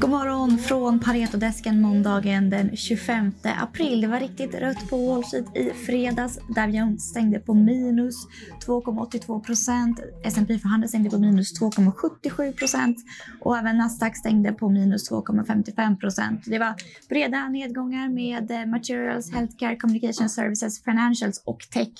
[0.00, 4.00] God morgon från Paretodesken måndagen den 25 april.
[4.00, 6.38] Det var riktigt rött på Wall Street i fredags.
[6.56, 8.14] Dow Jones stängde på minus
[8.66, 10.00] 2,82 procent.
[10.24, 12.96] S&P för handel stängde på minus 2,77 procent
[13.40, 16.42] och även Nasdaq stängde på minus 2,55 procent.
[16.46, 16.74] Det var
[17.08, 21.92] breda nedgångar med eh, Materials, Healthcare, Communication Services, Financials och Tech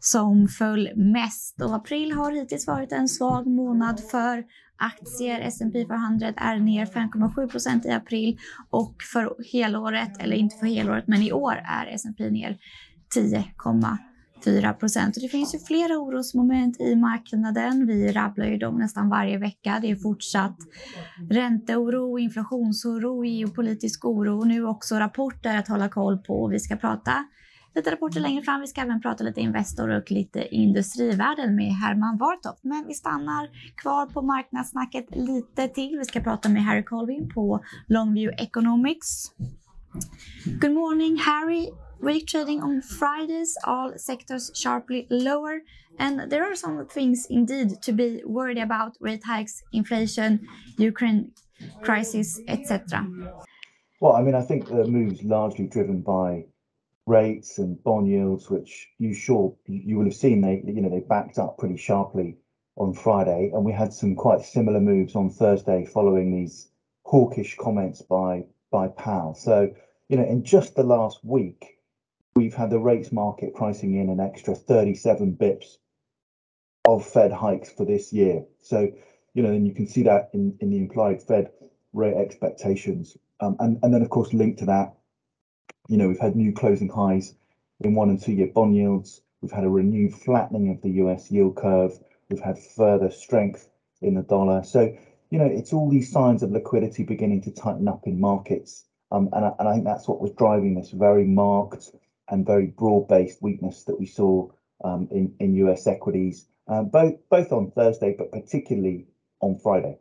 [0.00, 1.62] som föll mest.
[1.62, 4.44] Och april har hittills varit en svag månad för
[4.78, 5.40] aktier.
[5.40, 8.38] S&P 500 är ner 5,7 procent i april
[8.70, 12.58] och för helåret, eller inte för helåret, men i år är S&P ner
[13.16, 15.14] 10,4 procent.
[15.20, 17.86] Det finns ju flera orosmoment i marknaden.
[17.86, 19.78] Vi rabblar ju dem nästan varje vecka.
[19.82, 20.56] Det är fortsatt
[21.30, 26.48] ränteoro, inflationsoro, geopolitisk oro, nu också rapporter att hålla koll på.
[26.48, 27.26] Vi ska prata
[27.76, 28.60] lite rapporter längre fram.
[28.60, 32.64] Vi ska även prata lite Investor och lite Industrivärden med Herman Wartoft.
[32.64, 35.98] Men vi stannar kvar på marknadssnacket lite till.
[35.98, 39.32] Vi ska prata med Harry Colvin på Longview Economics.
[40.60, 41.68] Good morning, Harry.
[42.02, 45.60] Week trading on Fridays, all sectors sharply lower,
[45.98, 50.38] and there are some things indeed to be worried about: rate hikes, inflation,
[50.78, 51.30] Ukraine
[51.82, 53.06] crisis, etc.
[54.00, 56.44] Well, I mean, I think the move's largely driven by
[57.06, 61.00] rates and bond yields, which you sure you will have seen they you know they
[61.00, 62.36] backed up pretty sharply
[62.76, 66.68] on Friday, and we had some quite similar moves on Thursday following these
[67.04, 69.34] hawkish comments by by Powell.
[69.34, 69.72] So
[70.08, 71.78] you know in just the last week,
[72.34, 75.76] we've had the rates market pricing in an extra 37 bips
[76.84, 78.44] of Fed hikes for this year.
[78.58, 78.92] So
[79.34, 81.50] you know, and you can see that in in the implied Fed
[81.92, 84.96] rate expectations, um, and and then of course linked to that
[85.88, 87.34] you know, we've had new closing highs
[87.80, 89.22] in one and two-year bond yields.
[89.40, 91.30] We've had a renewed flattening of the U.S.
[91.30, 91.98] yield curve.
[92.28, 93.68] We've had further strength
[94.00, 94.62] in the dollar.
[94.64, 94.92] So,
[95.30, 98.84] you know, it's all these signs of liquidity beginning to tighten up in markets.
[99.12, 101.90] Um, and, I, and I think that's what was driving this very marked
[102.28, 104.48] and very broad-based weakness that we saw
[104.84, 109.06] um, in, in US equities, uh, both both on Thursday, but particularly
[109.40, 109.98] on Friday.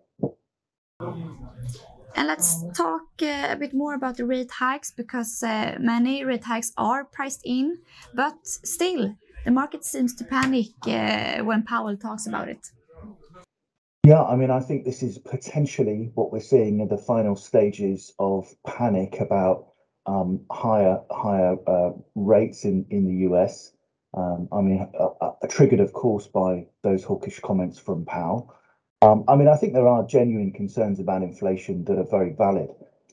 [2.15, 6.45] And let's talk uh, a bit more about the rate hikes because uh, many rate
[6.45, 7.79] hikes are priced in,
[8.13, 12.71] but still, the market seems to panic uh, when Powell talks about it.
[14.05, 18.13] Yeah, I mean, I think this is potentially what we're seeing in the final stages
[18.17, 19.73] of panic about
[20.05, 23.73] um, higher higher uh, rates in in the US.
[24.13, 28.53] Um, I mean, uh, uh, triggered, of course, by those hawkish comments from Powell.
[29.01, 32.69] Um, I mean, I think there are genuine concerns about inflation that are very valid.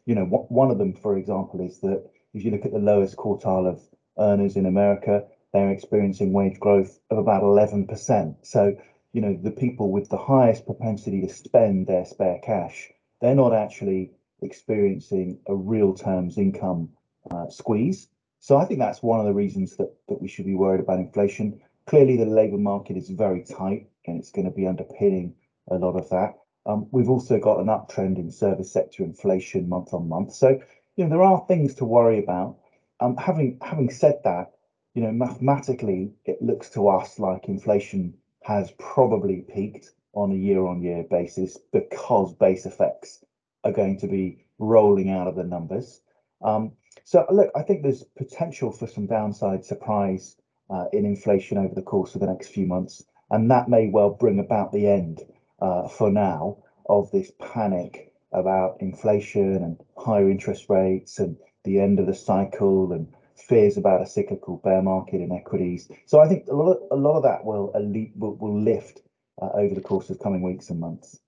[0.06, 3.16] You know, one of them, for example, is that if you look at the lowest
[3.16, 3.80] quartile of
[4.18, 8.36] earners in America, they're experiencing wage growth of about 11%.
[8.42, 8.76] So,
[9.12, 13.52] you know, the people with the highest propensity to spend their spare cash, they're not
[13.52, 16.90] actually experiencing a real terms income
[17.30, 18.08] uh, squeeze.
[18.40, 20.98] So I think that's one of the reasons that, that we should be worried about
[20.98, 21.60] inflation.
[21.86, 25.34] Clearly, the labour market is very tight and it's going to be underpinning
[25.68, 26.34] a lot of that.
[26.64, 30.32] Um, we've also got an uptrend in service sector inflation month on month.
[30.32, 30.60] So,
[30.96, 32.58] you know, there are things to worry about.
[33.00, 34.52] Um, having having said that,
[34.94, 41.04] you know, mathematically, it looks to us like inflation has probably peaked on a year-on-year
[41.10, 43.24] basis because base effects
[43.64, 46.00] are going to be rolling out of the numbers.
[46.42, 46.72] Um,
[47.04, 50.36] so, look, I think there's potential for some downside surprise
[50.70, 54.10] uh, in inflation over the course of the next few months, and that may well
[54.10, 55.22] bring about the end
[55.62, 56.58] uh, for now
[56.88, 62.92] of this panic about inflation and higher interest rates and the end of the cycle
[62.92, 63.06] and
[63.36, 65.88] fears about a cyclical bear market in equities.
[66.06, 67.70] So I think a lot of, a lot of that will
[68.16, 69.02] will, will lift
[69.40, 71.20] uh, over the course of coming weeks and months.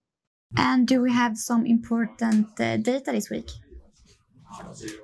[0.56, 3.50] And do we have some important uh, data this week?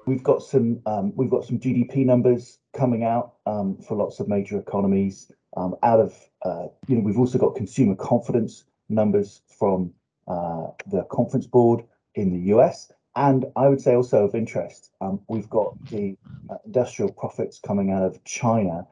[0.07, 4.29] We've got some um, we've got some GDP numbers coming out um, for lots of
[4.29, 5.31] major economies.
[5.57, 6.15] Um, out of
[6.45, 9.93] uh, you know we've also got consumer confidence numbers from
[10.29, 11.85] uh, the conference board
[12.15, 12.93] in the US.
[13.17, 16.17] And I would say also of interest, um, we've got the
[16.49, 18.87] uh, industrial profits coming out of China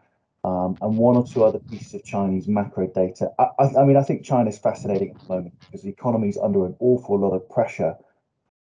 [0.44, 3.30] um, and one or two other pieces of Chinese macro data.
[3.38, 6.64] I, mean, I think China is fascinating at the moment because the economy is under
[6.66, 7.96] an awful lot of pressure.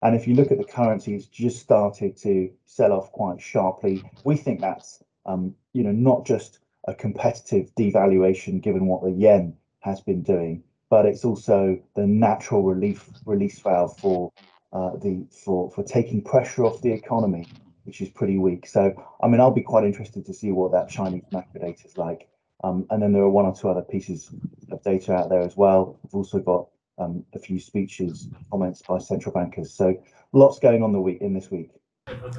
[0.03, 4.03] And if you look at the currency, it's just started to sell off quite sharply.
[4.25, 9.57] We think that's, um, you know, not just a competitive devaluation given what the yen
[9.81, 10.63] has been doing,
[10.97, 14.33] but it's also the natural relief release valve for
[14.73, 17.47] uh, the for for taking pressure off the economy,
[17.85, 18.67] which is pretty weak.
[18.67, 18.83] So
[19.23, 22.31] I mean, I'll be quite interested to see what that Chinese macro data is like.
[22.65, 24.31] Um, and then there are one or two other pieces
[24.73, 25.99] of data out there as well.
[26.03, 29.75] We've also got um, a few speeches, comments by central bankers.
[29.75, 30.03] So
[30.33, 31.73] lots going on the week in this week.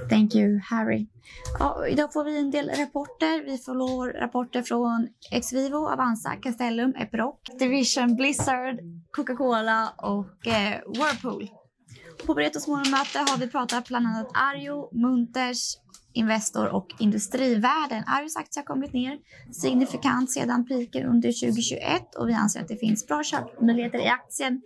[0.09, 1.07] Thank you, Harry.
[1.59, 3.45] Ja, idag får vi en del rapporter.
[3.45, 8.79] Vi får rapporter från Exvivo, Avanza, Castellum, Epiroc, Division, Blizzard,
[9.11, 11.49] Coca-Cola och eh, Whirlpool.
[12.25, 15.77] På Paretos morgonmöte har vi pratat bland annat Arjo, Munters,
[16.13, 18.03] Investor och Industrivärden.
[18.07, 19.17] Arjos aktie har kommit ner
[19.51, 24.61] signifikant sedan piken under 2021 och vi anser att det finns bra köpmöjligheter i aktien.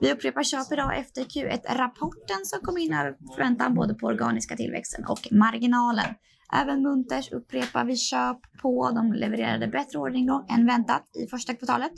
[0.00, 5.04] Vi upprepar köp idag efter Q1-rapporten som kom in över förväntan både på organiska tillväxten
[5.04, 6.14] och marginalen.
[6.52, 8.90] Även Munters upprepar vi köp på.
[8.90, 11.92] De levererade bättre orderingång än väntat i första kvartalet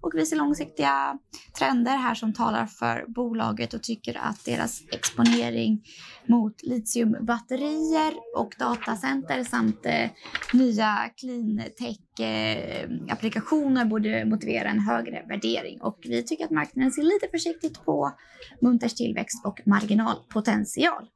[0.00, 1.18] och vi ser långsiktiga
[1.58, 5.82] trender här som talar för bolaget och tycker att deras exponering
[6.26, 10.10] mot litiumbatterier och datacenter samt eh,
[10.52, 16.92] nya clean tech eh, applikationer borde motivera en högre värdering och vi tycker att marknaden
[16.92, 18.12] ser lite försiktigt på
[18.60, 21.08] Munters tillväxt och marginalpotential.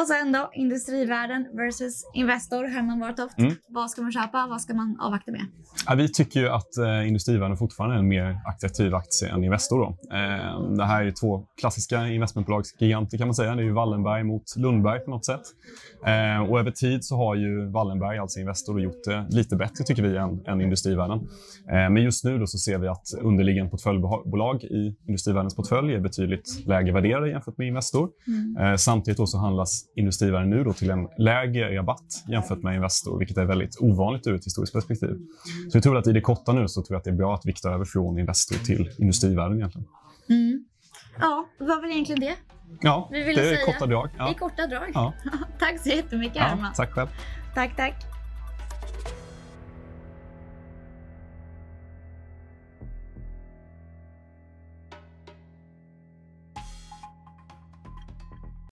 [0.00, 3.38] Och sen då industrivärden versus Investor, Herman Wartoft.
[3.38, 3.54] Mm.
[3.68, 4.46] Vad ska man köpa?
[4.46, 5.46] Vad ska man avvakta med?
[5.86, 9.78] Ja, vi tycker ju att eh, Industrivärden fortfarande är en mer attraktiv aktie än Investor.
[9.78, 10.16] Då.
[10.16, 13.54] Eh, det här är två klassiska investmentbolagsgiganter kan man säga.
[13.54, 15.42] Det är ju Wallenberg mot Lundberg på något sätt.
[16.06, 20.02] Eh, och över tid så har ju Wallenberg, alltså Investor, gjort det lite bättre tycker
[20.02, 21.18] vi än, än Industrivärden.
[21.68, 26.00] Eh, men just nu då så ser vi att underliggande portföljbolag i Industrivärdens portfölj är
[26.00, 28.08] betydligt lägre värderade jämfört med Investor.
[28.26, 28.56] Mm.
[28.56, 33.18] Eh, samtidigt då så handlas Industrivärden nu då till en lägre rabatt jämfört med Investor,
[33.18, 35.16] vilket är väldigt ovanligt ur ett historiskt perspektiv.
[35.72, 37.34] Så vi tror att i det korta nu så tror jag att det är bra
[37.34, 39.88] att vikta över från Investor till Industrivärden egentligen.
[40.28, 40.64] Mm.
[41.20, 42.34] Ja, vad var egentligen det?
[42.80, 43.66] Ja, det är säga.
[43.66, 44.08] korta drag.
[44.18, 44.24] Ja.
[44.24, 44.90] Det är korta drag.
[44.94, 45.12] Ja.
[45.58, 47.08] tack så jättemycket, ja, Tack själv.
[47.54, 48.11] Tack, tack.